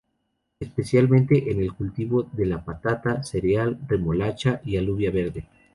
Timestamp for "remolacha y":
3.87-4.77